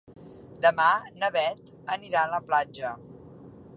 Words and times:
Demà 0.61 0.87
na 1.23 1.29
Beth 1.37 1.69
anirà 1.97 2.23
a 2.25 2.33
la 2.33 2.41
platja. 2.49 2.95